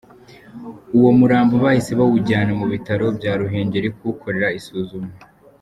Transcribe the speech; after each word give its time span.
Uwo 0.97 1.09
murambo 1.19 1.55
bahise 1.63 1.91
bawujyana 1.99 2.51
mu 2.59 2.65
bitaro 2.73 3.05
bya 3.17 3.33
Ruhengeri 3.39 3.87
kuwukorera 3.95 4.47
isuzuma. 4.59 5.11